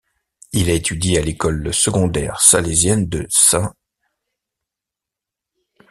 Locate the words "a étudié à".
0.71-1.21